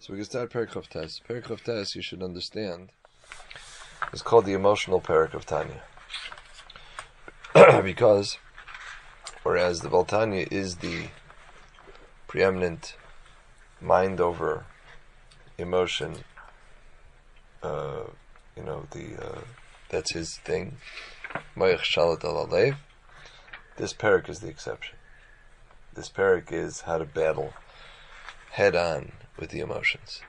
[0.00, 1.20] So we can start Perik of Tes.
[1.28, 2.88] Perik of Tes, you should understand,
[4.14, 5.82] is called the emotional Perik of Tanya.
[7.84, 8.38] because,
[9.42, 11.08] whereas the Baltanya is the
[12.26, 12.96] preeminent
[13.78, 14.64] mind over
[15.58, 16.24] emotion,
[17.62, 18.04] uh,
[18.56, 19.40] you know, the uh,
[19.90, 20.78] that's his thing.
[21.54, 22.76] Shalat.
[23.76, 24.96] This parak is the exception.
[25.92, 27.52] This parak is how to battle
[28.52, 30.20] head on with the emotions.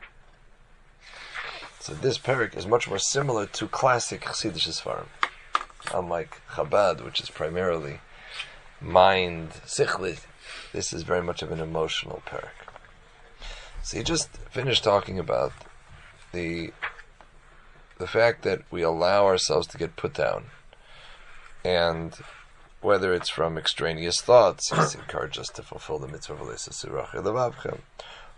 [1.80, 5.08] So this parak is much more similar to classic Chassidish Sfarim,
[5.94, 8.00] unlike Chabad, which is primarily
[8.80, 10.22] mind sichlit.
[10.74, 12.50] This is very much of an emotional parak.
[13.84, 15.54] So he just finished talking about
[16.32, 16.72] the
[17.98, 20.46] the fact that we allow ourselves to get put down,
[21.64, 22.16] and
[22.82, 26.48] whether it's from extraneous thoughts, he's encouraged us to fulfill the mitzvah of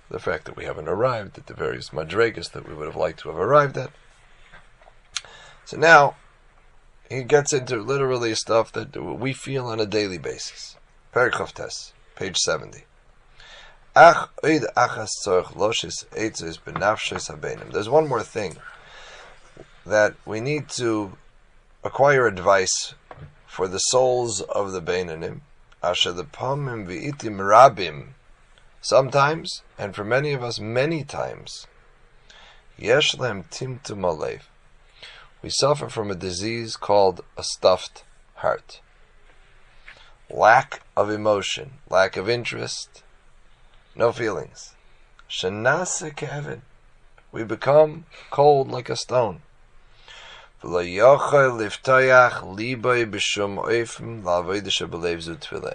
[0.10, 3.20] the fact that we haven't arrived at the various madregas that we would have liked
[3.22, 3.92] to have arrived at.
[5.66, 6.16] So now
[7.10, 10.76] he gets into literally stuff that we feel on a daily basis.
[11.14, 12.84] Perikov page 70.
[13.96, 14.28] There's
[17.90, 18.58] one more thing
[19.86, 21.18] that we need to
[21.84, 22.96] acquire advice
[23.46, 25.42] for the souls of the Beinanim.
[25.84, 28.08] Asher the rabim
[28.84, 31.68] Sometimes, and for many of us, many times,
[32.78, 34.42] Yeshlem timtum alev.
[35.42, 38.04] We suffer from a disease called a stuffed
[38.36, 38.82] heart.
[40.30, 43.04] Lack of emotion, lack of interest,
[43.96, 44.76] no feelings.
[45.30, 46.64] Shanasa Kevin.
[47.32, 49.44] We become cold like a stone.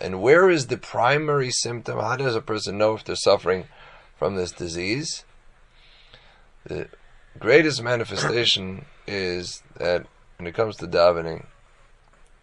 [0.00, 1.98] And where is the primary symptom?
[1.98, 3.66] How does a person know if they're suffering
[4.19, 5.25] from this disease?
[6.64, 6.89] The
[7.39, 10.06] greatest manifestation is that
[10.39, 11.47] when it comes to davening,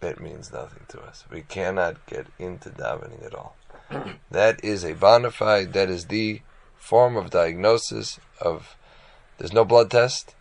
[0.01, 1.25] it means nothing to us.
[1.31, 3.55] We cannot get into davening at all.
[4.31, 6.41] that is a bona fide, that is the
[6.75, 8.75] form of diagnosis of,
[9.37, 10.35] there's no blood test,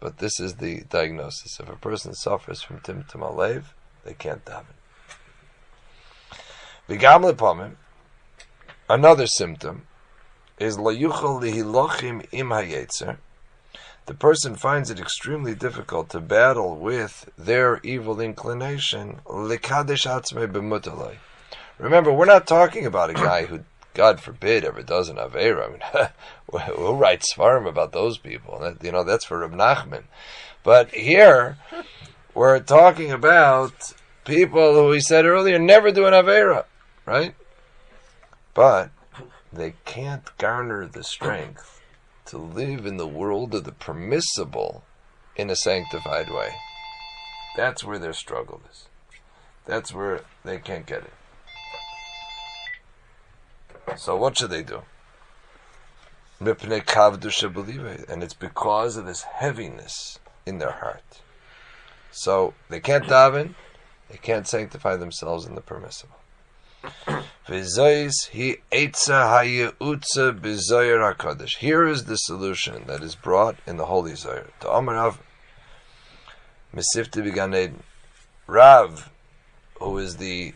[0.00, 1.58] but this is the diagnosis.
[1.60, 3.64] If a person suffers from Timtum Alev,
[4.04, 4.64] they can't daven.
[6.88, 7.76] V'gam
[8.88, 9.86] another symptom
[10.58, 13.18] is layuchal lihilochim im hayetzer.
[14.06, 19.20] The person finds it extremely difficult to battle with their evil inclination.
[19.26, 21.16] Likadesh atzmei.
[21.78, 23.64] Remember, we're not talking about a guy who
[23.98, 25.66] God forbid, ever does an Avera.
[25.66, 28.60] I mean, who writes Svarim about those people?
[28.60, 30.04] That, you know, that's for Reb Nachman.
[30.62, 31.58] But here,
[32.32, 33.92] we're talking about
[34.24, 36.66] people who we said earlier never do an Avera,
[37.06, 37.34] right?
[38.54, 38.90] But
[39.52, 41.82] they can't garner the strength
[42.26, 44.84] to live in the world of the permissible
[45.34, 46.54] in a sanctified way.
[47.56, 48.86] That's where their struggle is.
[49.66, 51.12] That's where they can't get it.
[53.96, 54.82] So what should they do?
[56.40, 56.48] And
[58.22, 61.20] it's because of this heaviness in their heart.
[62.12, 63.54] So they can't daven,
[64.08, 66.16] they can't sanctify themselves in the permissible.
[66.80, 67.74] Here is
[72.04, 74.46] the solution that is brought in the Holy Zohar.
[74.60, 75.18] To Amarav
[76.74, 77.82] Mesifti Began
[78.46, 79.10] Rav,
[79.80, 80.54] who is the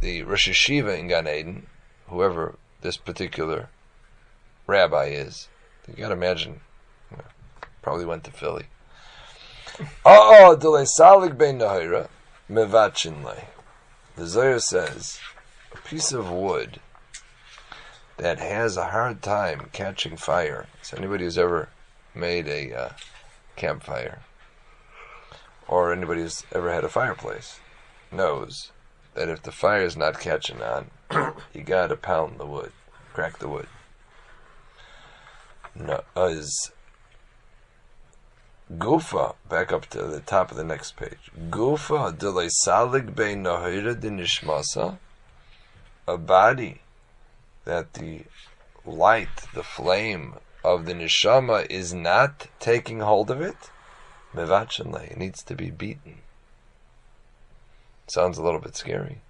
[0.00, 1.66] the Rosh HaYeshiva in Gan Eden,
[2.08, 3.68] whoever this particular
[4.66, 5.48] rabbi is.
[5.88, 6.60] You got to imagine,
[7.10, 7.24] you know,
[7.82, 8.66] probably went to Philly.
[10.04, 12.08] Oh, bein nahira
[12.50, 13.44] mevachinle.
[14.16, 15.18] The Zohar says
[15.72, 16.80] a piece of wood
[18.16, 20.66] that has a hard time catching fire.
[20.82, 21.68] So anybody who's ever
[22.14, 22.88] made a uh,
[23.56, 24.20] campfire
[25.66, 27.58] or anybody who's ever had a fireplace
[28.12, 28.70] knows
[29.14, 30.90] that if the fire is not catching on,
[31.52, 32.72] you gotta pound the wood,
[33.12, 33.68] crack the wood.
[35.74, 36.70] No, is
[38.72, 41.30] Gufa, back up to the top of the next page.
[41.50, 44.98] Gufa delay salig be nahira nishmasa,
[46.08, 46.80] a body
[47.64, 48.22] that the
[48.84, 53.70] light, the flame of the neshama is not taking hold of it.
[54.34, 56.18] Mevachanle, it needs to be beaten.
[58.06, 59.20] Sounds a little bit scary.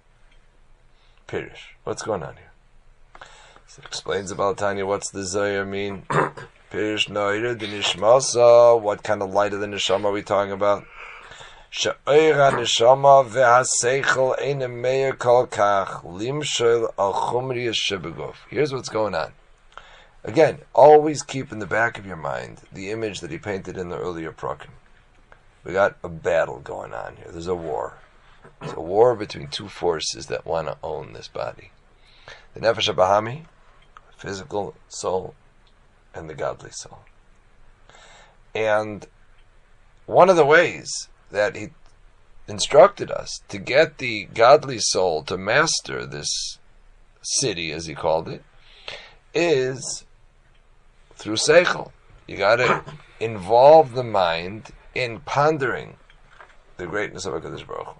[1.27, 1.73] Pirish.
[1.83, 2.51] What's going on here?
[3.67, 4.85] So it explains about Tanya.
[4.85, 6.03] What's the Zohar mean?
[6.71, 8.79] Pirish noira the nishmasa.
[8.79, 10.85] What kind of light of the neshama are we talking about?
[11.71, 19.33] Sha'ira neshama ve'haseichel eine meir kol kach limshel al chumri Here's what's going on.
[20.23, 23.89] Again, always keep in the back of your mind the image that he painted in
[23.89, 24.71] the earlier Prakim.
[25.63, 27.31] We got a battle going on here.
[27.31, 27.97] There's a war.
[28.61, 31.71] It's a war between two forces that want to own this body.
[32.53, 33.45] The Nefesh Bahami,
[34.17, 35.35] physical soul,
[36.13, 36.99] and the godly soul.
[38.53, 39.05] And
[40.05, 41.69] one of the ways that he
[42.47, 46.59] instructed us to get the godly soul to master this
[47.21, 48.43] city, as he called it,
[49.33, 50.05] is
[51.15, 51.91] through seichel.
[52.27, 52.83] You got to
[53.19, 55.97] involve the mind in pondering
[56.77, 57.97] the greatness of Hakadosh Baruch.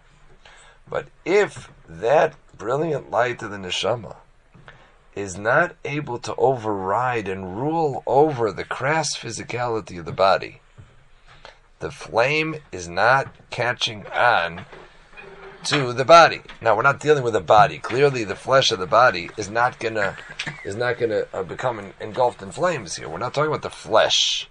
[0.90, 4.18] But if that brilliant light of the neshama
[5.16, 10.62] is not able to override and rule over the crass physicality of the body,
[11.80, 14.66] the flame is not catching on
[15.66, 16.42] to the body.
[16.62, 17.80] Now we're not dealing with a body.
[17.80, 20.16] Clearly, the flesh of the body is not gonna
[20.64, 23.10] is not gonna uh, become engulfed in flames here.
[23.10, 24.48] We're not talking about the flesh.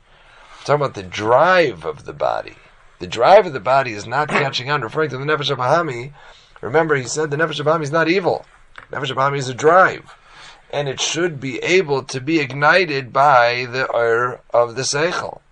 [0.59, 2.57] We're talking about the drive of the body.
[3.05, 4.81] The drive of the body is not catching on.
[4.81, 6.15] Referring to the nefesh Bahami,
[6.63, 8.47] remember he said the nefesh Bahami is not evil.
[8.91, 10.17] Nefesh Bahami is a drive,
[10.73, 15.43] and it should be able to be ignited by the air of the seichel.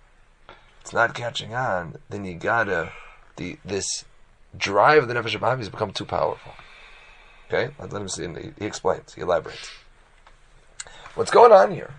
[0.81, 1.99] It's not catching on.
[2.09, 2.91] Then you gotta
[3.35, 4.03] the this
[4.57, 6.53] drive of the Nefesh Bahami has become too powerful.
[7.49, 7.71] Okay?
[7.79, 8.27] Let him see.
[8.57, 9.69] He explains, he elaborates.
[11.13, 11.91] What's going on here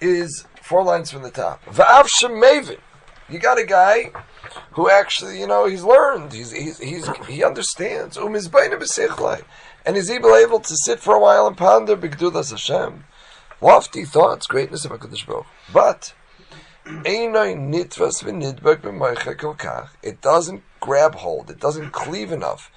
[0.00, 1.64] is four lines from the top.
[1.64, 2.78] Va'av.
[3.28, 4.12] You got a guy
[4.72, 8.16] who actually, you know, he's learned, he's, he's, he's he understands.
[8.16, 8.34] Um
[9.84, 13.04] and he's able, able to sit for a while and ponder Bigdulas Hashem.
[13.60, 15.46] Lofty thoughts, greatness of HaKadosh Baruch.
[15.72, 16.12] But,
[20.02, 22.70] it doesn't grab hold, it doesn't cleave enough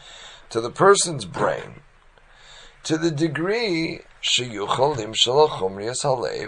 [0.50, 1.82] to the person's brain
[2.84, 4.02] to the degree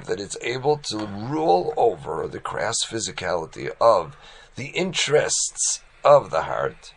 [0.06, 4.18] that it's able to rule over the crass physicality of
[4.56, 6.94] the interests of the heart.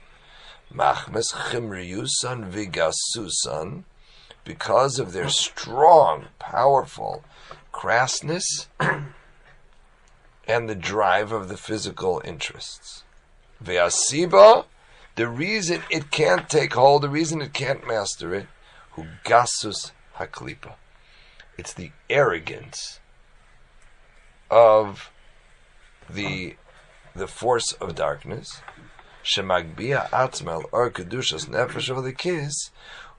[2.50, 3.84] Vigasusan,
[4.44, 7.22] because of their strong, powerful
[7.72, 8.66] crassness
[10.48, 13.04] and the drive of the physical interests.
[13.60, 18.48] The reason it can't take hold, the reason it can't master it,
[18.92, 20.74] hu gasus haklipa.
[21.56, 23.00] It's the arrogance
[24.50, 25.10] of
[26.08, 26.56] the
[27.14, 28.60] the force of darkness,
[29.22, 32.70] shemagbia atzmel or kedushas nefesh of the kiss,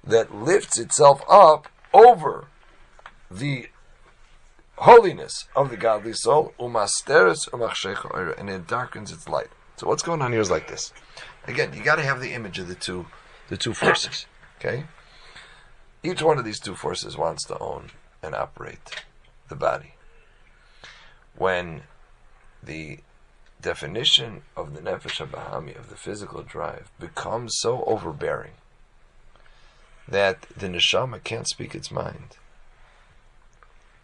[0.04, 2.48] that lifts itself up over
[3.32, 3.70] the
[4.80, 9.50] holiness of the godly soul, umasteres umachshecha, and it darkens its light.
[9.78, 10.94] So what's going on here is like this.
[11.48, 13.06] Again, you got to have the image of the two,
[13.50, 14.26] the two forces.
[14.60, 14.86] Okay,
[16.06, 17.92] each one of these two forces wants to own
[18.22, 19.04] and operate
[19.50, 19.94] the body.
[21.36, 21.84] When
[22.63, 23.00] the
[23.62, 28.54] definition of the nefesh habahami of the physical drive becomes so overbearing
[30.07, 32.38] that the neshama can't speak its mind,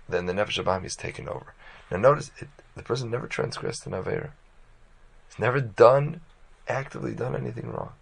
[0.07, 1.54] then the nefesh habahami is taken over.
[1.89, 4.31] Now, notice it, the person never transgressed an avera.
[5.30, 6.21] He's never done,
[6.68, 7.94] actively done anything wrong.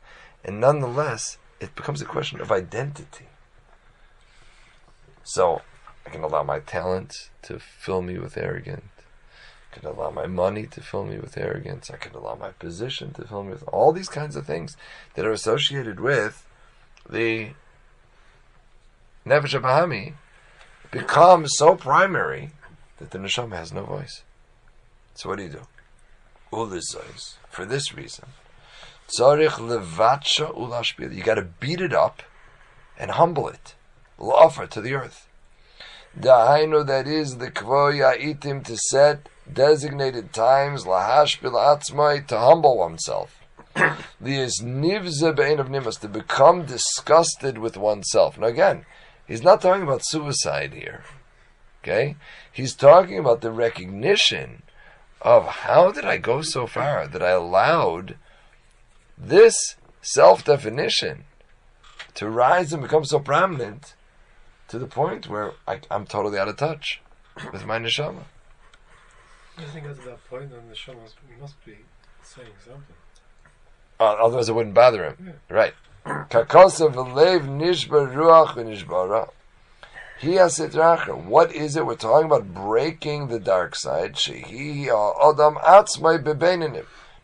[0.44, 3.29] And nonetheless, it becomes a question of identity.
[5.32, 5.62] So,
[6.08, 8.82] I can allow my talent to fill me with arrogance.
[9.72, 11.92] I can allow my money to fill me with arrogance.
[11.92, 14.76] I can allow my position to fill me with all these kinds of things
[15.14, 16.48] that are associated with
[17.08, 17.50] the
[19.24, 20.14] Nefesh Bahami
[20.90, 22.50] become so primary
[22.98, 24.24] that the Neshama has no voice.
[25.14, 25.68] So what do you do?
[26.52, 27.36] Ulizois.
[27.52, 28.30] For this reason,
[29.16, 31.14] tzarich levatsha ulashbil.
[31.14, 32.24] You got to beat it up
[32.98, 33.76] and humble it,
[34.20, 35.28] offer to the earth.
[36.18, 43.40] Dahainu, that is the kvoya itim to set designated times lahashbil atzmai to humble oneself.
[44.22, 48.38] Lias nivza bein of nimas to become disgusted with oneself.
[48.38, 48.86] Now again,
[49.28, 51.04] he's not talking about suicide here.
[51.84, 52.18] Okay,
[52.52, 54.64] he's talking about the recognition
[55.22, 58.16] of how did I go so far that I allowed
[59.18, 61.26] this self definition
[62.16, 63.96] to rise and become so prominent
[64.70, 67.02] to the point where I, am totally out of touch
[67.52, 68.24] with my neshama.
[69.58, 71.02] I think at that point, then the neshama
[71.40, 71.78] must be
[72.24, 72.96] saying something.
[74.00, 75.34] Uh, otherwise, it wouldn't bother him.
[75.50, 75.56] Yeah.
[75.56, 75.74] Right.
[76.06, 78.56] Kakosa v'lev nishbar ruach.
[81.26, 81.86] What is it?
[81.86, 84.18] We're talking about breaking the dark side.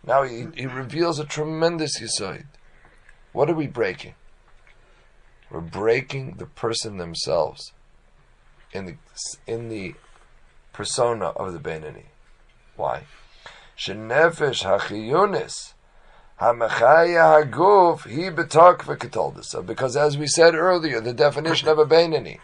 [0.07, 2.45] Now he, he reveals a tremendous yisoid.
[3.33, 4.15] What are we breaking?
[5.55, 7.71] We're breaking the person themselves
[8.73, 8.95] in the
[9.47, 9.95] in the
[10.73, 12.07] persona of the Beinani.
[12.75, 13.03] Why?
[13.77, 15.71] Shenefesh hachiyunis
[16.41, 19.65] hamachaya haguf he betok v'ketoldus.
[19.65, 22.39] Because as we said earlier, the definition of a Beinani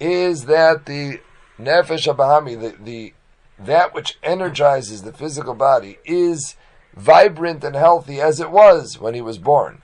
[0.00, 1.20] is that the
[1.60, 3.14] nefesh abahami, the, the
[3.56, 6.56] that which energizes the physical body, is
[6.96, 9.82] vibrant and healthy as it was when he was born.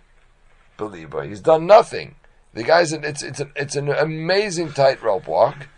[0.77, 2.17] Believe he's done nothing.
[2.55, 5.69] The guy's an, it's it's an, it's an amazing tightrope walk.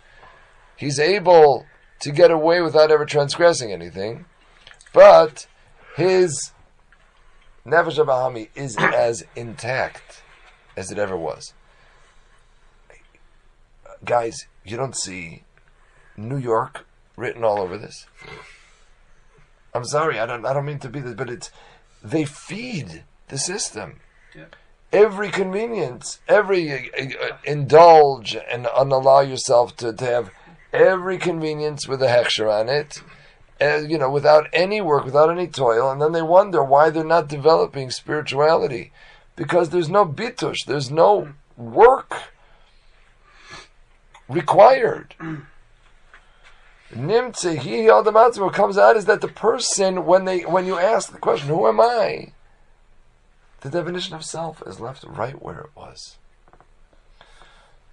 [0.75, 1.65] He's able
[1.99, 4.25] to get away without ever transgressing anything,
[4.93, 5.47] but
[5.95, 6.51] his
[7.65, 10.23] nefesh abahami is as intact
[10.75, 11.53] as it ever was.
[14.03, 15.43] Guys, you don't see
[16.17, 16.85] New York
[17.15, 18.07] written all over this.
[19.73, 21.51] I'm sorry, I don't I don't mean to be this, but it's
[22.03, 23.99] they feed the system.
[24.35, 24.45] Yeah.
[24.91, 30.31] Every convenience, every uh, uh, indulge and unallow yourself to, to have
[30.73, 33.01] every convenience with a hechsher on it,
[33.89, 37.27] you know, without any work, without any toil, and then they wonder why they're not
[37.27, 38.91] developing spirituality,
[39.35, 42.15] because there's no bitush, there's no work
[44.27, 45.15] required.
[46.93, 51.17] Nimtze he what comes out is that the person when they when you ask the
[51.17, 52.33] question, who am I?
[53.61, 56.17] The definition of self is left right where it was.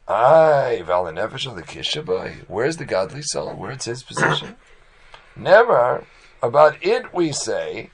[0.06, 2.44] Ay, valinefesh of the kishabai.
[2.48, 3.54] Where's the godly soul?
[3.54, 4.56] Where's his position?
[5.36, 6.04] Never
[6.42, 7.90] about it we say,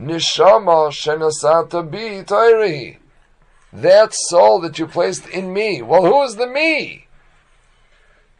[0.00, 2.98] Nishama shenasata bi tairi.
[3.72, 5.82] That soul that you placed in me.
[5.82, 7.08] Well, who is the me?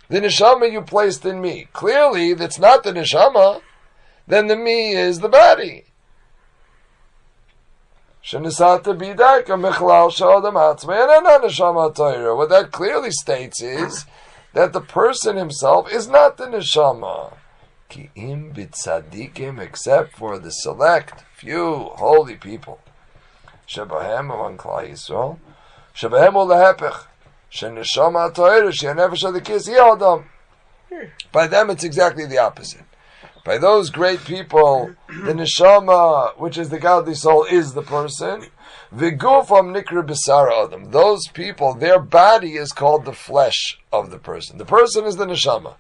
[0.09, 1.69] the neshama you placed in me.
[1.73, 3.61] Clearly, that's not the neshama.
[4.27, 5.85] Then the me is the body.
[8.23, 8.43] What
[12.51, 14.05] that clearly states is
[14.53, 17.33] that the person himself is not the neshama.
[19.61, 22.81] except for the select few holy people.
[23.67, 25.39] Shebahem among Klal Yisrael.
[25.95, 27.07] Shebahem ulehepech.
[27.51, 30.29] Sheneshama Torah, Shenefesh of the Kis Adam.
[30.93, 31.07] Hmm.
[31.33, 32.88] By them, it's exactly the opposite.
[33.49, 38.43] By those great people, the neshama, which is the godly soul, is the person.
[38.95, 40.91] Vigufam nikra bisara adam.
[40.91, 44.59] Those people, their body is called the flesh of the person.
[44.59, 45.77] The person is the neshama.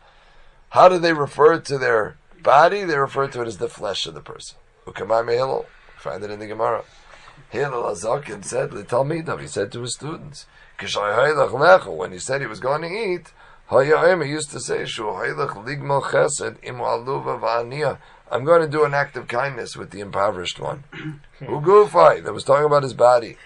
[0.70, 2.84] How do they refer to their body?
[2.84, 4.56] They refer to it as the flesh of the person.
[4.86, 5.66] Ukamai Hillel.
[5.98, 6.84] Find it in the Gemara.
[7.50, 10.46] Hillel Azakin said, He said to his students,
[10.78, 13.32] when he said he was going to eat,
[13.70, 14.84] he used to say,
[18.30, 20.84] I'm going to do an act of kindness with the impoverished one.
[21.40, 23.36] Ugufai, that was talking about his body.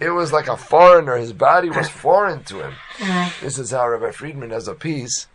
[0.00, 1.16] It was like a foreigner.
[1.16, 2.74] His body was foreign to him.
[3.40, 5.28] This is how Rabbi Friedman has a piece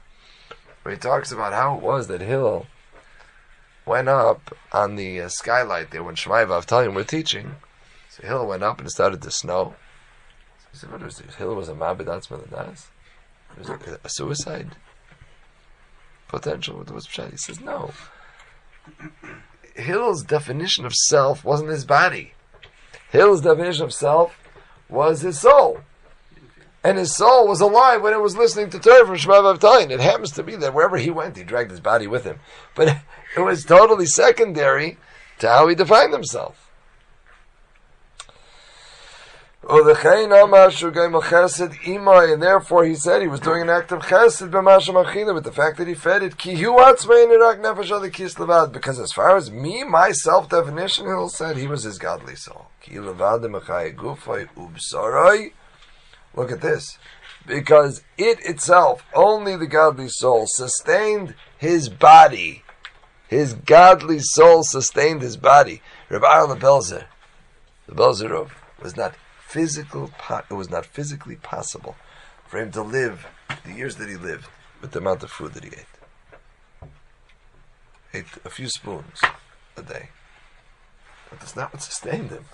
[0.83, 2.67] where he talks about how it was that Hillel
[3.86, 7.55] went up on the uh, skylight there when Shemaya Avtalyon were teaching.
[8.10, 9.75] So Hill went up and it started to snow.
[10.74, 11.36] He said, "What was this?
[11.36, 12.88] Hill was a mabed atzmeladas?
[13.58, 14.75] Was it a, a suicide
[16.27, 16.77] potential?
[16.77, 17.32] What was pshat.
[17.32, 17.92] He says, "No."
[19.75, 22.34] Hill's definition of self wasn't his body.
[23.12, 24.38] Hill's definition of self
[24.89, 25.82] was his soul.
[26.84, 29.92] And his soul was alive when it was listening to Torah from Shemaya Avtalyon.
[29.92, 32.39] It happens to be that wherever he went, he dragged his body with him.
[32.75, 32.98] But
[33.38, 34.98] it was totally secondary
[35.39, 36.62] to how he defined himself.
[39.65, 39.79] Oh,
[42.34, 45.88] and therefore he said he was doing an act of chesed with the fact that
[45.88, 46.38] he fed it.
[48.74, 52.67] Because as far as me, my self definition, he said he was his godly soul.
[56.36, 56.98] Look at this.
[57.46, 62.63] Because it itself, only the godly soul, sustained his body.
[63.27, 65.82] His godly soul sustained his body.
[66.10, 67.05] Rabbi Aaron Belzer,
[67.88, 68.51] the Belzerov,
[68.82, 69.13] was not
[69.52, 70.11] physical.
[70.50, 71.97] It was not physically possible
[72.47, 73.26] for him to live
[73.64, 74.49] the years that he lived
[74.80, 76.90] with the amount of food that he ate.
[78.14, 79.20] Ate a few spoons
[79.76, 80.11] a day.
[81.30, 82.44] But that's not what sustained him.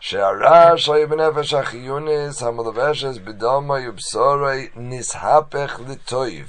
[0.00, 6.48] שהרעש היה בנפש החיונס המלבשת בדומה ובשורי נשהפך לטויב.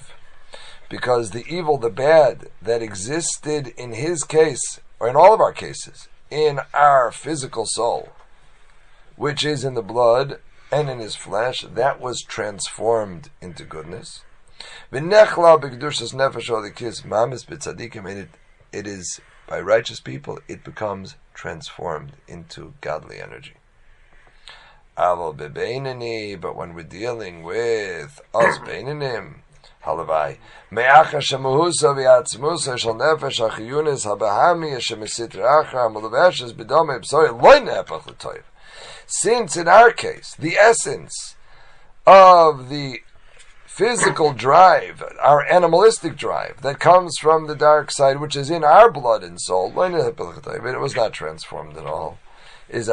[0.89, 5.53] Because the evil, the bad that existed in his case, or in all of our
[5.53, 8.09] cases, in our physical soul,
[9.20, 10.40] which is in the blood
[10.72, 14.22] and in his flesh, that was transformed into goodness.
[14.90, 18.28] V'nechla bekedushas nefesh al the kids mamis bitzadikim and it,
[18.72, 23.56] it is by righteous people, it becomes transformed into godly energy.
[24.96, 29.40] But when we're dealing with us beinanim,
[29.84, 30.38] halavai.
[30.70, 38.44] Me'acha shemuhusa v'yatzmusa shal nefesh achiyunis habahami shemesit reacha mulaveshes b'dome b'soy loy nepach l'toiv.
[39.12, 41.34] Since in our case, the essence
[42.06, 43.00] of the
[43.66, 48.90] physical drive, our animalistic drive that comes from the dark side, which is in our
[48.90, 52.18] blood and soul, it was not transformed at all.
[52.68, 52.88] Is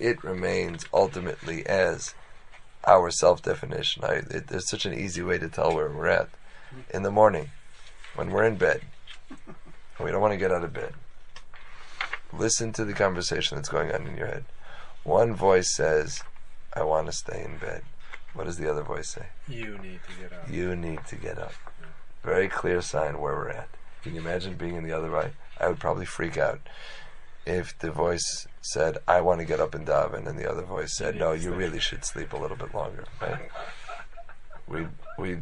[0.00, 2.14] it remains ultimately as
[2.84, 4.04] our self-definition.
[4.04, 6.30] I, it, there's such an easy way to tell where we're at
[6.92, 7.50] in the morning
[8.16, 8.82] when we're in bed
[10.02, 10.94] we don't want to get out of bed.
[12.32, 14.44] Listen to the conversation that's going on in your head.
[15.02, 16.22] One voice says,
[16.72, 17.82] "I want to stay in bed."
[18.34, 19.26] What does the other voice say?
[19.48, 20.48] You need to get up.
[20.48, 21.52] You need to get up.
[22.22, 23.68] Very clear sign where we're at.
[24.02, 25.32] Can you imagine being in the other way?
[25.58, 26.60] I would probably freak out
[27.44, 30.96] if the voice said, "I want to get up and daven," and the other voice
[30.96, 33.50] said, "No, you really should sleep a little bit longer." Right?
[34.68, 34.86] We
[35.18, 35.38] we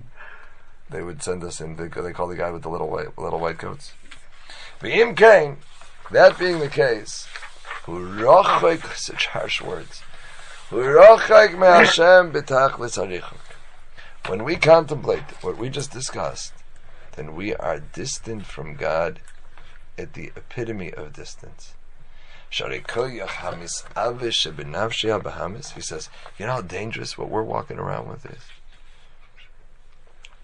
[0.88, 1.76] they would send us in.
[1.76, 3.92] They, they call the guy with the little white little white coats.
[4.80, 5.58] V'im kain.
[6.10, 7.28] That being the case,
[8.94, 10.02] such harsh words.
[14.26, 16.52] When we contemplate what we just discussed,
[17.16, 19.20] then we are distant from God
[19.98, 21.74] at the epitome of distance.
[22.50, 22.56] He
[25.82, 28.42] says, you know how dangerous what we're walking around with is?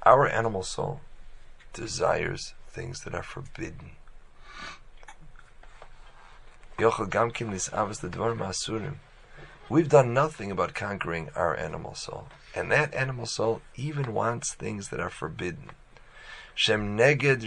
[0.04, 1.00] Our animal soul
[1.72, 3.92] desires things that are forbidden.
[6.76, 6.90] We've
[9.88, 12.26] done nothing about conquering our animal soul.
[12.54, 15.70] And that animal soul even wants things that are forbidden.
[16.54, 17.44] Shem neged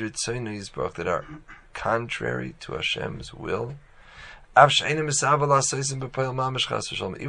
[0.96, 1.26] that are
[1.74, 3.76] contrary to Hashem's will.
[4.56, 5.08] Even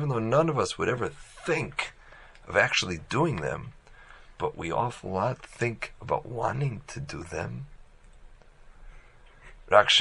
[0.08, 1.92] though none of us would ever think
[2.48, 3.72] of actually doing them,
[4.38, 7.66] but we awful lot think about wanting to do them.
[9.70, 10.00] Whereas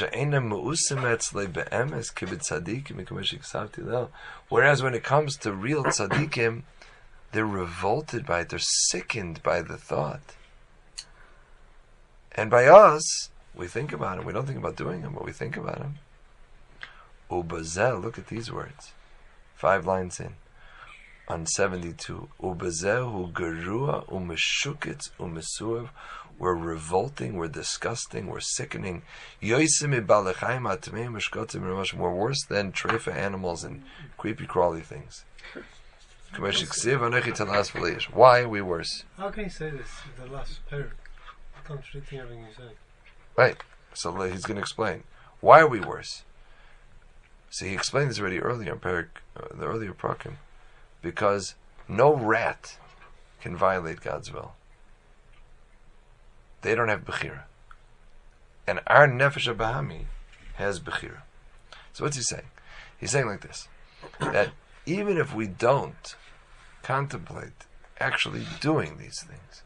[4.82, 6.62] when it comes to real tzaddikim,
[7.32, 10.36] they're revolted by it, they're sickened by the thought.
[12.32, 14.24] And by us, we think about them.
[14.24, 15.98] We don't think about doing them, but we think about them.
[17.30, 18.92] Ubazel, look at these words.
[19.54, 20.34] Five lines in.
[21.26, 22.28] On 72.
[22.40, 25.88] Ubazehu gerua umeshukitz umesuav
[26.38, 29.02] we're revolting, we're disgusting, we're sickening.
[29.42, 29.58] We're
[32.14, 33.82] worse than trefa animals and
[34.16, 35.24] creepy crawly things.
[38.12, 39.04] Why are we worse?
[39.16, 40.92] How can you say this the last pair?
[41.64, 42.72] Contradicting everything you say.
[43.36, 43.56] Right.
[43.94, 45.02] So he's going to explain.
[45.40, 46.22] Why are we worse?
[47.50, 50.34] See, he explained this already earlier in Perik, uh, the earlier Prakim.
[51.02, 51.54] Because
[51.88, 52.76] no rat
[53.40, 54.52] can violate God's will.
[56.62, 57.42] They don't have Bechira.
[58.66, 60.06] And our Nefesh Bahami
[60.54, 61.22] has Bechira.
[61.92, 62.50] So what's he saying?
[62.98, 63.68] He's saying like this
[64.20, 64.50] that
[64.86, 66.14] even if we don't
[66.82, 67.66] contemplate
[68.00, 69.62] actually doing these things,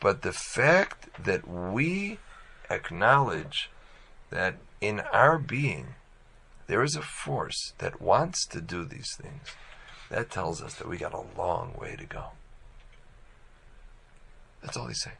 [0.00, 2.18] but the fact that we
[2.70, 3.70] acknowledge
[4.30, 5.94] that in our being
[6.66, 9.54] there is a force that wants to do these things,
[10.10, 12.30] that tells us that we got a long way to go.
[14.62, 15.16] That's all he's saying.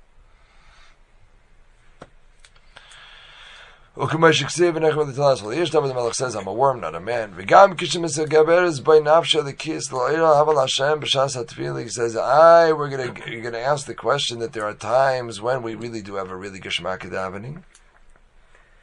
[2.01, 7.33] U'kumash and Echmed Talas Yesh David the Melech says, I'm a worm, not a man.
[7.33, 11.85] V'gam kishim is a gaberes by nafsha the kis l'oira haval Hashem b'shas hatfili.
[11.85, 15.63] He says, I, we're gonna, you're gonna ask the question that there are times when
[15.63, 17.63] we really do have a really geshmaki davening.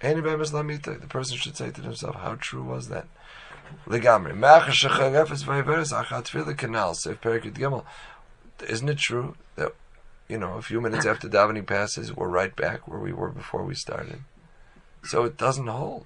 [0.02, 3.06] The person should say to himself, how true was that?
[3.86, 4.34] Legamri.
[4.34, 6.96] Ma'ach shechagefes v'ayveres achat tefillah canal.
[6.96, 7.86] Sef Perikut Gimel.
[8.68, 9.76] Isn't it true that,
[10.28, 13.64] you know, a few minutes after davening passes, we're right back where we were before
[13.64, 14.22] we started?
[15.04, 16.06] So it doesn't hold.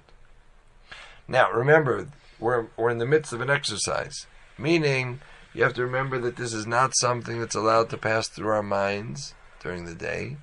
[1.26, 2.08] Now, remember,
[2.38, 5.20] we're, we're in the midst of an exercise, meaning
[5.54, 8.62] you have to remember that this is not something that's allowed to pass through our
[8.62, 10.36] minds during the day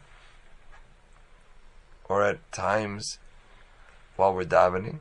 [2.08, 3.18] or at times
[4.16, 5.00] while we're davening.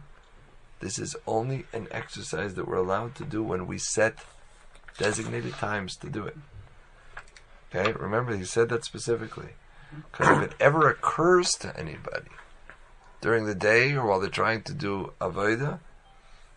[0.81, 4.19] This is only an exercise that we're allowed to do when we set
[4.99, 6.37] designated times to do it.
[7.75, 9.51] Okay, remember he said that specifically.
[10.11, 12.31] Because if it ever occurs to anybody
[13.25, 15.79] during the day or while they're trying to do avodah,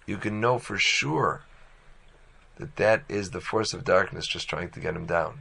[0.06, 1.43] you can know for sure
[2.58, 5.39] that that is the force of darkness just trying to get him down.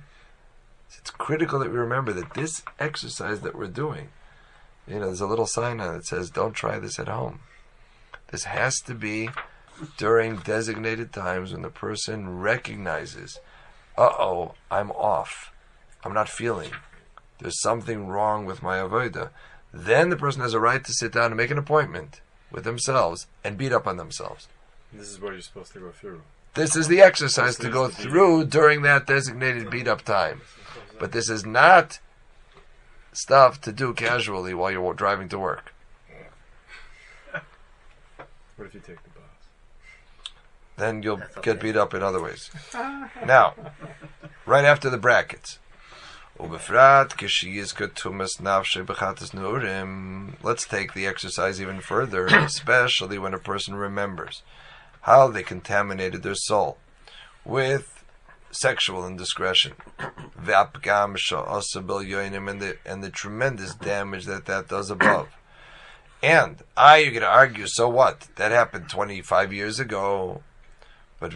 [0.96, 4.10] It's critical that we remember that this exercise that we're doing,
[4.86, 7.40] you know, there's a little sign on it that says, "Don't try this at home."
[8.28, 9.30] This has to be
[9.96, 13.40] during designated times when the person recognizes,
[13.98, 15.50] uh oh, I'm off.
[16.04, 16.70] I'm not feeling.
[17.40, 19.30] There's something wrong with my avodah.
[19.72, 23.26] Then the person has a right to sit down and make an appointment with themselves
[23.44, 24.48] and beat up on themselves.
[24.92, 26.22] This is what you're supposed to go through.
[26.54, 30.40] This is the exercise to go through during that designated beat up time.
[30.98, 31.98] But this is not
[33.12, 35.74] stuff to do casually while you're driving to work.
[38.56, 39.22] What if you take the bus?
[40.78, 42.50] Then you'll get beat up in other ways.
[43.26, 43.54] now,
[44.46, 45.58] right after the brackets.
[50.42, 54.42] Let's take the exercise even further, especially when a person remembers
[55.02, 56.78] how they contaminated their soul
[57.44, 58.04] with
[58.50, 59.74] sexual indiscretion,
[62.84, 65.28] and the tremendous damage that that does above.
[66.22, 68.28] And I, ah, you're going to argue, so what?
[68.36, 70.42] That happened 25 years ago.
[71.20, 71.32] But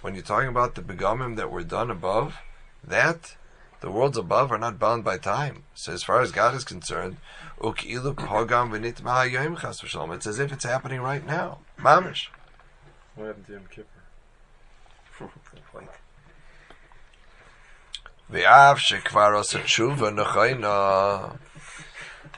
[0.00, 2.36] when you're talking about the begamim that were done above
[2.86, 3.36] that
[3.80, 5.64] the worlds above are not bound by time.
[5.74, 7.18] So as far as God is concerned,
[7.60, 10.14] ukilu pogam v'nit ma'ayoyim chas v'shalom.
[10.14, 11.58] It's as if it's happening right now.
[11.78, 12.28] Mamish.
[13.14, 13.88] What happened to Yom Kippur?
[15.18, 15.88] Good point.
[18.32, 21.38] V'av shekvar tshuva nechayna.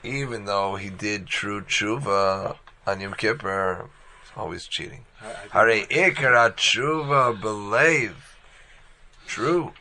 [0.02, 2.56] Even though he did true tshuva
[2.86, 3.88] on Yom Kippur,
[4.36, 5.04] always cheating.
[5.22, 8.36] I, I think- Hare ikara tshuva believe.
[9.26, 9.72] True.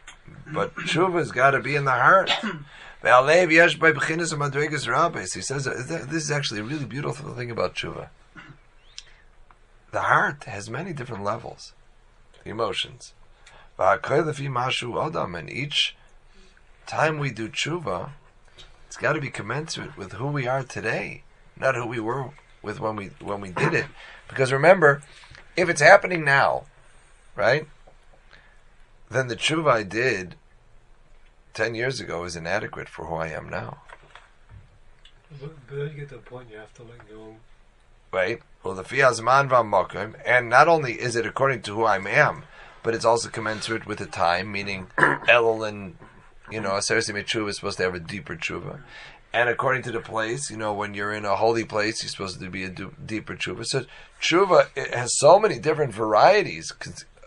[0.47, 2.29] But tshuva's got to be in the heart.
[3.03, 5.33] Ve'alev yesh by b'chinas of madrigas rabbis.
[5.33, 8.09] He says this is actually a really beautiful thing about tshuva.
[9.91, 11.73] The heart has many different levels,
[12.43, 13.13] the emotions.
[13.77, 15.95] V'hakoy lefi mashu adam, and each
[16.87, 18.11] time we do tshuva,
[18.87, 21.23] it's got to be commensurate with who we are today,
[21.57, 23.85] not who we were with when we when we did it.
[24.27, 25.01] Because remember,
[25.55, 26.65] if it's happening now,
[27.35, 27.67] right,
[29.09, 30.35] then the tshuva I did
[31.53, 33.81] ten years ago is inadequate for who I am now.
[35.39, 37.35] But, then you get to a point you have to let go.
[38.11, 38.41] Right?
[38.63, 42.43] Well, the fiazman v'amakim, and not only is it according to who I am,
[42.83, 45.97] but it's also commensurate with the time, meaning Elul and
[46.51, 48.79] you know, Aserisi Tshuva is supposed to have a deeper tshuva.
[49.33, 52.39] And according to the place, you know, when you're in a holy place, you're supposed
[52.39, 53.65] to be a du- deeper tshuva.
[53.65, 53.85] So
[54.21, 56.71] tshuva it has so many different varieties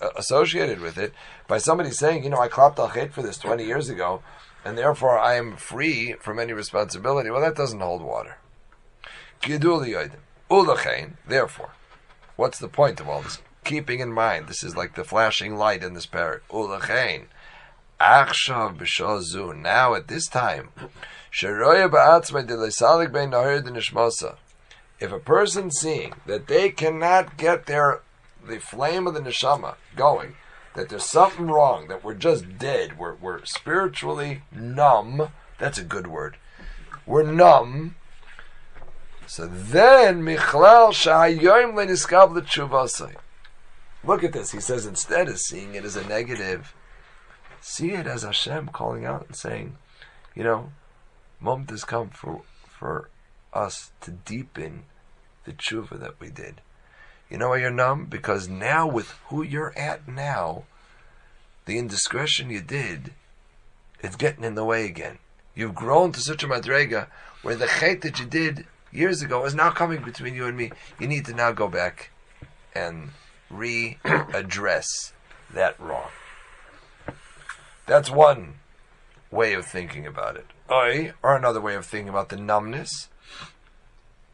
[0.00, 1.12] uh, associated with it.
[1.46, 4.22] By somebody saying, you know, I clapped al for this 20 years ago,
[4.64, 7.30] and therefore I am free from any responsibility.
[7.30, 8.36] Well, that doesn't hold water.
[11.26, 11.70] Therefore,
[12.36, 13.40] what's the point of all this?
[13.64, 16.42] Keeping in mind, this is like the flashing light in this parrot.
[19.52, 20.70] Now at this time.
[25.00, 28.00] If a person seeing that they cannot get their
[28.48, 30.34] the flame of the neshama going,
[30.74, 35.28] that there's something wrong, that we're just dead, we're we're spiritually numb.
[35.58, 36.36] That's a good word.
[37.06, 37.96] We're numb.
[39.26, 40.94] So then, Michlal.
[44.04, 44.52] Look at this.
[44.52, 46.74] He says instead of seeing it as a negative,
[47.60, 49.76] see it as Hashem calling out and saying,
[50.34, 50.72] you know,
[51.40, 52.42] moment has come for
[52.78, 53.10] for
[53.52, 54.84] us to deepen
[55.44, 56.60] the tshuva that we did.
[57.30, 58.06] You know why you're numb?
[58.06, 60.64] Because now with who you're at now,
[61.66, 63.12] the indiscretion you did,
[64.00, 65.18] it's getting in the way again.
[65.54, 67.08] You've grown to such a madrega
[67.42, 70.70] where the chait that you did years ago is now coming between you and me.
[70.98, 72.10] You need to now go back
[72.74, 73.10] and
[73.52, 75.12] readdress
[75.52, 76.08] that wrong.
[77.86, 78.54] That's one
[79.30, 80.46] way of thinking about it.
[81.22, 83.08] Or another way of thinking about the numbness.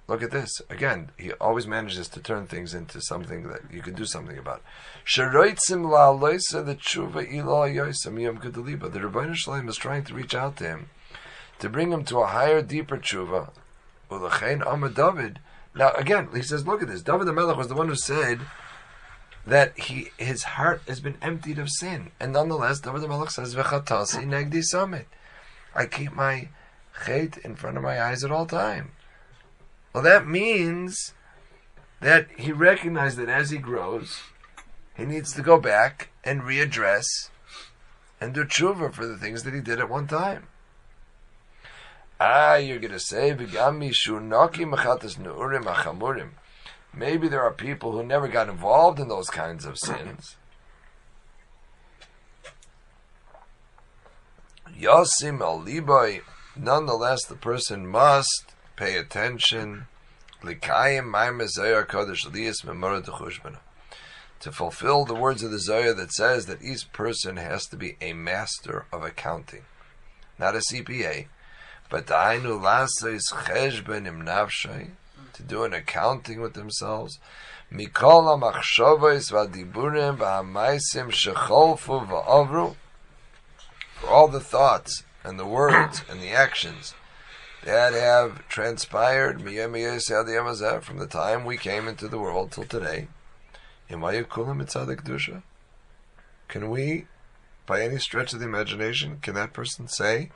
[0.07, 0.61] Look at this.
[0.69, 4.62] Again, he always manages to turn things into something that you could do something about.
[5.07, 6.38] The Ribono
[9.35, 10.90] Shel Olam is trying to reach out to him
[11.59, 13.51] to bring him to a higher, deeper tshuva.
[14.95, 15.40] David.
[15.75, 17.03] Now again, he says, look at this.
[17.03, 18.40] David the Melech was the one who said
[19.47, 23.55] that he his heart has been emptied of sin, and nonetheless, David the Melech says,
[23.55, 25.07] "V'chatasi negdi summit."
[25.75, 26.49] I keep my
[27.03, 28.93] chait in front of my eyes at all time.
[29.94, 31.14] Well, that means
[32.00, 34.22] that he recognized that as he grows,
[34.96, 37.30] he needs to go back and readdress
[38.20, 40.48] and do tshuva for the things that he did at one time.
[42.18, 43.33] Ah, you're going to say.
[46.96, 50.37] Maybe there are people who never got involved in those kinds of sins.
[54.76, 56.20] Yosim al.
[56.57, 59.87] Nonetheless, the person must pay attention.
[64.41, 67.97] To fulfill the words of the Zohar that says that each person has to be
[68.01, 69.63] a master of accounting,
[70.39, 71.29] not a CPA,
[71.89, 72.07] but
[75.35, 77.19] to do an accounting with themselves.
[84.01, 86.95] For all the thoughts and the words and the actions
[87.64, 93.09] that have transpired from the time we came into the world till today.
[96.48, 97.07] Can we,
[97.66, 100.31] by any stretch of the imagination, can that person say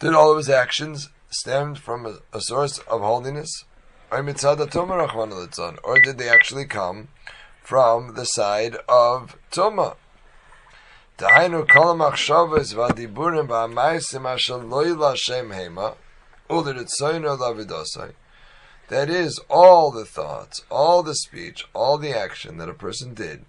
[0.00, 3.64] that all of his actions stemmed from a, a source of holiness?
[4.10, 4.22] Or
[6.00, 7.08] did they actually come
[7.62, 9.96] from the side of Tumah?
[11.19, 15.89] דהיינו כל המחשבס והדיבורים והמייסים אשר לא ילשם המה
[16.49, 18.11] ולרצוינו לעבודוסי
[18.89, 23.45] that is all the thoughts, all the speech, all the action that a person did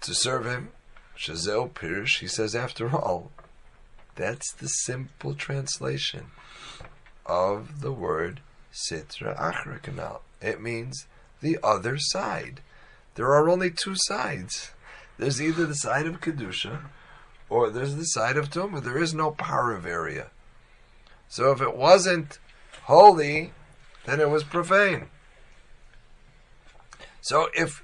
[0.00, 0.70] to serve him.
[1.18, 3.32] Shazel Pirish, he says, after all,
[4.14, 6.26] that's the simple translation
[7.26, 8.40] of the word
[8.72, 10.20] Sitra Achra Kanal.
[10.40, 11.06] It means
[11.40, 12.60] the other side.
[13.14, 14.72] There are only two sides.
[15.19, 16.79] There's either the side of Kedusha
[17.49, 18.81] or there's the side of Tumah.
[18.81, 20.27] There is no Parav area.
[21.27, 22.39] So if it wasn't
[22.83, 23.51] holy,
[24.05, 25.09] then it was profane.
[27.21, 27.83] So if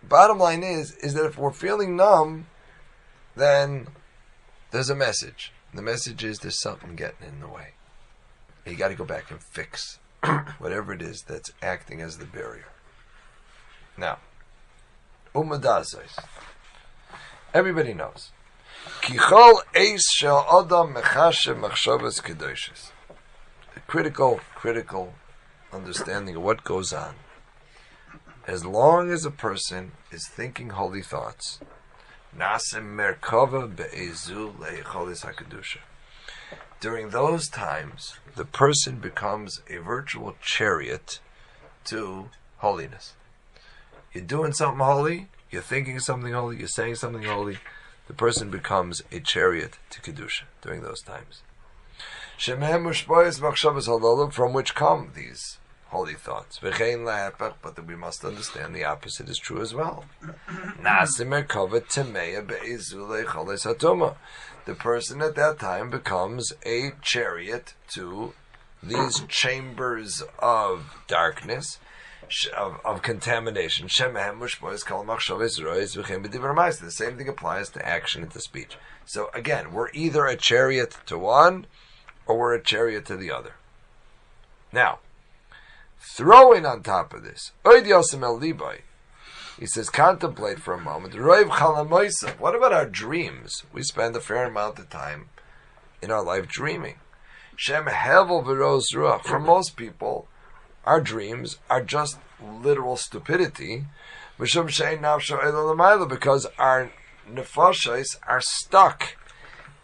[0.00, 2.46] bottom line is is that if we're feeling numb,
[3.34, 3.88] then
[4.70, 5.52] there's a message.
[5.74, 7.70] The message is there's something getting in the way.
[8.64, 9.98] You got to go back and fix
[10.58, 12.68] whatever it is that's acting as the barrier.
[13.98, 14.18] Now,
[15.34, 16.16] umadazos.
[17.56, 18.32] Everybody knows.
[19.00, 22.90] Kichol eis shel adam mechashe machshavas.
[23.74, 25.14] A critical, critical
[25.72, 27.14] understanding of what goes on.
[28.46, 31.58] As long as a person is thinking holy thoughts,
[32.36, 35.78] nasim merkava be'ezu le'icholis hakadusha.
[36.80, 41.20] During those times, the person becomes a virtual chariot
[41.86, 43.14] to holiness.
[44.12, 47.58] You're doing something holy, you're thinking something holy, you're saying something holy,
[48.06, 51.42] the person becomes a chariot to Kedusha during those times.
[54.32, 56.58] From which come these holy thoughts.
[56.58, 60.04] But we must understand the opposite is true as well.
[64.66, 68.34] The person at that time becomes a chariot to
[68.82, 71.78] these chambers of darkness
[72.56, 73.88] of, of contamination.
[73.88, 73.92] The
[76.90, 78.76] same thing applies to action and to speech.
[79.04, 81.66] So again, we're either a chariot to one
[82.26, 83.54] or we're a chariot to the other.
[84.72, 84.98] Now,
[85.98, 87.52] throwing on top of this,
[89.58, 91.14] he says, contemplate for a moment.
[91.18, 93.62] What about our dreams?
[93.72, 95.30] We spend a fair amount of time
[96.02, 96.96] in our life dreaming.
[97.58, 100.28] For most people,
[100.86, 103.84] our dreams are just literal stupidity,
[104.38, 104.56] because
[106.58, 106.90] our
[107.28, 109.16] nefashos are stuck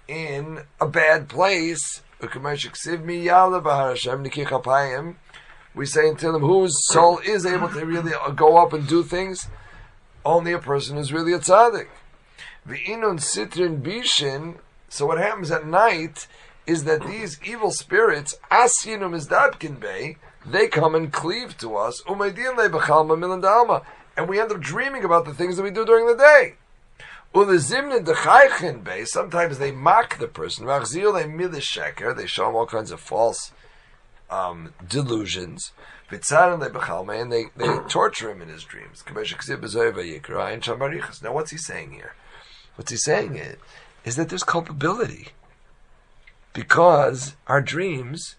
[0.06, 2.02] in a bad place.
[5.74, 9.48] We say until them whose soul is able to really go up and do things,
[10.24, 11.88] only a person who's really a tzaddik.
[12.68, 14.58] V'inun sitrin bishin.
[14.88, 16.28] So what happens at night
[16.66, 22.02] is that these evil spirits, asinum is datkin bay, they come and cleave to us,
[22.06, 22.18] and
[24.28, 26.54] we end up dreaming about the things that we do during the day.
[29.04, 30.66] Sometimes they mock the person.
[30.66, 33.52] They show him all kinds of false
[34.28, 35.72] um, delusions.
[36.10, 39.02] And they, they torture him in his dreams.
[41.22, 42.14] Now, what's he saying here?
[42.74, 43.56] What's he saying is,
[44.04, 45.28] is that there's culpability.
[46.52, 48.36] Because our dreams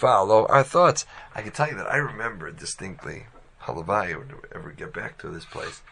[0.00, 1.04] follow our thoughts.
[1.34, 3.26] I can tell you that I remember distinctly,
[3.64, 5.82] Halavai would ever get back to this place.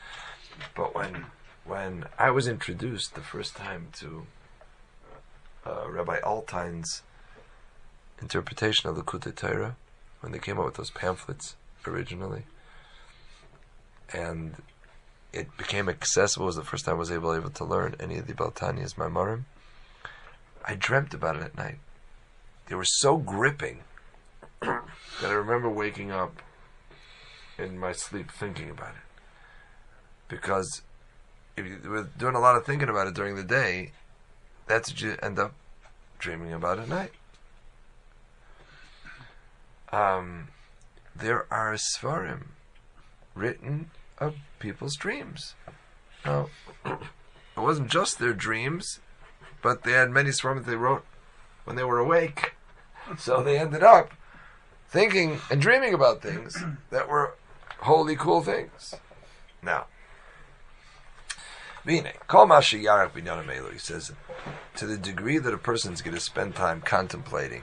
[0.74, 1.26] But when
[1.66, 4.26] when I was introduced the first time to
[5.66, 7.02] uh, Rabbi Altein's
[8.22, 9.76] interpretation of the Likutei Torah,
[10.20, 12.44] when they came out with those pamphlets originally,
[14.10, 14.56] and
[15.34, 18.16] it became accessible, it was the first time I was able, able to learn any
[18.16, 19.44] of the Baltania's Maimarim.
[20.64, 21.78] I dreamt about it at night.
[22.68, 23.80] They were so gripping
[24.60, 24.82] that
[25.22, 26.42] I remember waking up
[27.58, 29.22] in my sleep thinking about it.
[30.28, 30.82] Because
[31.56, 33.92] if you were doing a lot of thinking about it during the day,
[34.66, 35.54] that's what you end up
[36.18, 37.12] dreaming about at night.
[39.92, 40.48] um,
[41.16, 42.48] there are svarim
[43.34, 45.54] written of people's dreams.
[46.24, 46.48] Now,
[46.84, 46.98] it
[47.60, 49.00] wasn't just their dreams,
[49.62, 51.04] but they had many svarim that they wrote
[51.64, 52.54] when they were awake.
[53.16, 54.12] So they ended up
[54.88, 56.56] thinking and dreaming about things
[56.90, 57.34] that were
[57.80, 58.94] holy cool things.
[59.62, 59.86] Now,
[62.26, 64.12] Kol he says,
[64.76, 67.62] to the degree that a person's going to spend time contemplating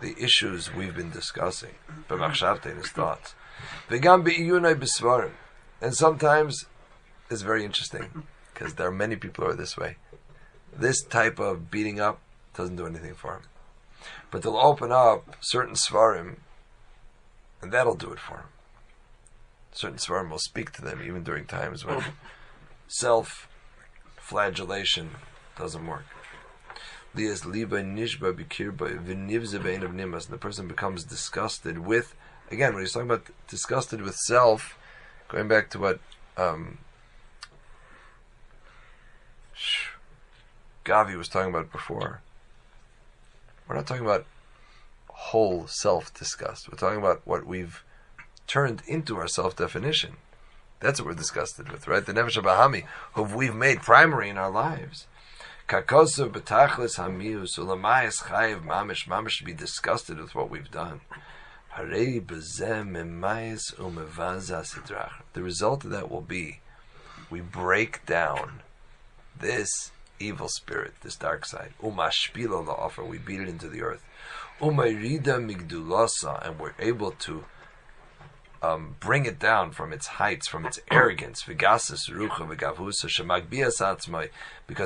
[0.00, 1.74] the issues we've been discussing,
[2.08, 3.34] b'machshavte in his thoughts,
[5.80, 6.66] and sometimes
[7.30, 9.96] it's very interesting because there are many people who are this way.
[10.76, 12.20] This type of beating up
[12.54, 13.42] doesn't do anything for him,
[14.34, 16.38] but they'll open up certain svarim,
[17.62, 18.48] and that'll do it for them.
[19.70, 22.02] Certain svarim will speak to them even during times when
[22.88, 25.10] self-flagellation
[25.56, 26.06] doesn't work.
[27.14, 30.26] Lias liba nishba bikirba v'nivze bein of nimas.
[30.26, 32.16] The person becomes disgusted with,
[32.50, 34.76] again, when he's talking about disgusted with self,
[35.28, 36.00] going back to what
[36.36, 36.78] um,
[40.84, 42.20] Gavi was talking about before.
[43.66, 44.26] We're not talking about
[45.08, 46.70] whole self-disgust.
[46.70, 47.82] We're talking about what we've
[48.46, 50.16] turned into our self-definition.
[50.80, 52.04] That's what we're disgusted with, right?
[52.04, 55.06] The Nefesh Bahami, who we've made primary in our lives.
[55.66, 61.00] Kakosov betachlis chayiv mamish mamish be disgusted with what we've done.
[61.76, 62.22] The
[65.36, 66.60] result of that will be
[67.30, 68.62] we break down
[69.40, 71.72] this evil spirit, this dark side.
[71.82, 74.04] Umashpilo la offer, we beat it into the earth.
[74.60, 77.44] Umayrida migdulasa, and we're able to
[78.62, 81.90] um, bring it down from its heights, from its arrogance, because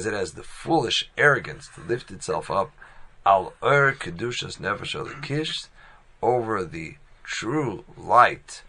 [0.07, 2.73] it has the foolish arrogance to lift itself up,
[3.25, 5.69] al ur kedushas nefesh alikish,
[6.21, 8.63] over the true light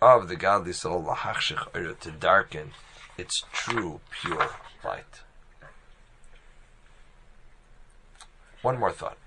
[0.00, 2.70] of the godly soul, to darken
[3.18, 4.50] its true pure
[4.84, 5.22] light.
[8.62, 9.18] One more thought.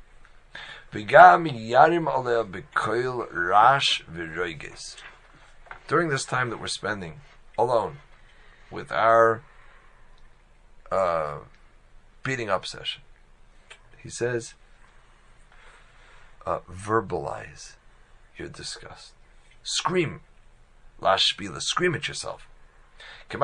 [5.87, 7.21] During this time that we're spending
[7.57, 7.97] alone
[8.71, 9.41] with our
[10.91, 11.37] uh,
[12.23, 13.01] beating up session,
[14.01, 14.55] he says,
[16.45, 17.75] uh, verbalize
[18.37, 19.11] your disgust.
[19.63, 20.21] Scream.
[21.01, 21.61] Lashbila.
[21.61, 22.47] Scream at yourself.
[23.29, 23.37] It's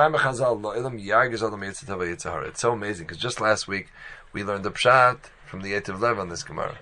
[2.60, 3.88] so amazing because just last week
[4.32, 5.18] we learned the pshat
[5.52, 6.78] from the Eight of Lev on this Gemara.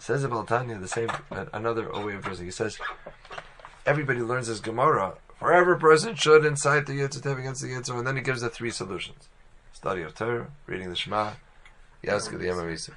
[0.00, 1.10] Says about Tanya the same
[1.52, 2.46] another way of phrasing.
[2.46, 2.76] He says
[3.86, 5.14] everybody learns this Gemara.
[5.38, 8.72] Forever person should incite the Yitzhak against the Yitzhak, and then he gives the three
[8.72, 9.28] solutions:
[9.72, 11.34] study of Torah, reading the Shema,
[12.02, 12.94] Yaska the Yemavisa.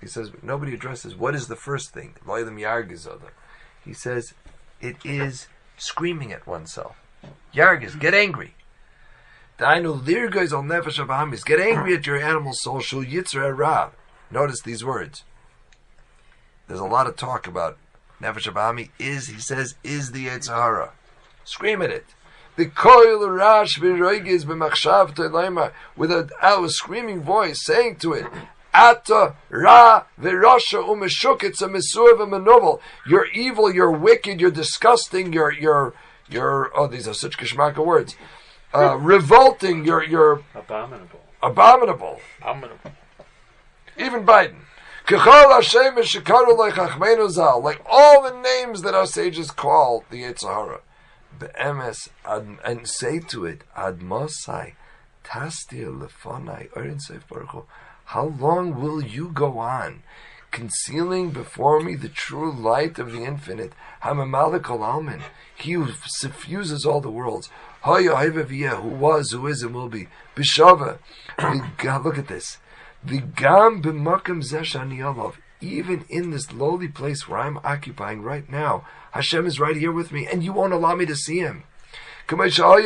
[0.00, 2.14] He says nobody addresses what is the first thing.
[3.84, 4.32] He says
[4.80, 6.94] it is screaming at oneself.
[7.52, 8.54] Yargiz, get angry.
[9.58, 12.80] Get angry at your animal soul.
[12.80, 13.90] Yitzra ra.
[14.32, 15.24] Notice these words.
[16.66, 17.76] There's a lot of talk about
[18.20, 20.92] Nefesh Abami is, he says, is the Yetzer Hara.
[21.44, 22.06] Scream at it.
[22.56, 28.26] The koil rash v'roigiz b'machshav to'leima with a, a screaming voice saying to it,
[28.72, 32.80] Ata ra v'rasha umeshukitz a mesur v'menovel.
[33.06, 35.94] You're evil, you're wicked, you're disgusting, you're, you're,
[36.30, 38.16] you're, oh, these are such kishmaka words.
[38.74, 41.20] Uh, revolting, you're, you're Abominable.
[41.42, 42.20] abominable.
[42.40, 42.92] Abominable.
[43.96, 44.60] Even Biden.
[47.62, 50.80] Like all the names that our sages call the Yetzer Hara.
[51.38, 54.74] Be'emes, and say to it, Ad Mosai,
[55.24, 57.66] Tastir Lefonai, Ohr Ein Sof Baruch
[58.06, 60.02] How long will you go on,
[60.52, 65.22] concealing before me the true light of the infinite, Hamamalik Almin,
[65.56, 67.48] he who suffuses all the worlds,
[67.82, 70.98] who was, who is, and will be, Bishava,
[72.04, 72.58] look at this,
[73.06, 75.34] V'gam b'makam alav.
[75.60, 80.10] Even in this lowly place where I'm occupying right now, Hashem is right here with
[80.10, 81.64] me, and you won't allow me to see Him.
[82.28, 82.76] The Ribono Shel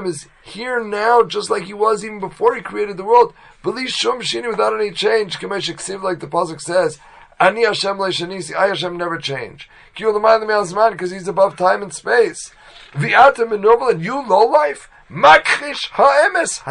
[0.00, 3.34] Olam is here now, just like He was even before He created the world.
[3.62, 5.40] Believe Shum Shini without any change.
[5.42, 6.98] Like the pasuk says,
[7.38, 8.54] Ani Hashem le'shanisi.
[8.54, 9.68] I Hashem never change.
[9.94, 12.52] Because He's above time and space.
[12.92, 14.88] V'atem and you low life.
[15.10, 16.62] Makrish ha'emes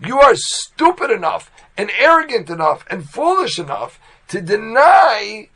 [0.00, 5.48] You are stupid enough and arrogant enough and foolish enough to deny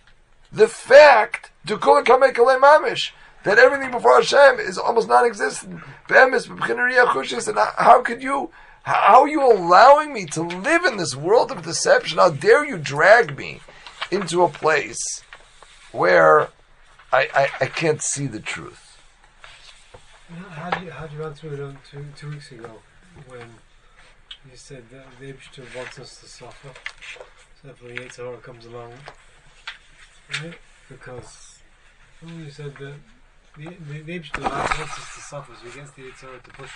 [0.51, 5.82] the fact that everything before Hashem is almost non-existent.
[6.09, 8.51] And how could you?
[8.82, 12.18] How are you allowing me to live in this world of deception?
[12.18, 13.61] How dare you drag me
[14.12, 15.22] into a place
[15.91, 16.51] where
[17.12, 18.86] I, I, I can't see the truth?
[20.28, 22.82] How do you how do you answer it two two weeks ago
[23.28, 23.48] when
[24.50, 26.70] you said that the Eibershter wants us to suffer?
[27.62, 28.92] So if the Yetzer Hara comes along,
[30.42, 30.58] right?
[30.88, 31.60] Because
[32.26, 32.94] you said that
[33.56, 36.64] the the, the wants us to suffer, so he gets the Yetzer Hara to push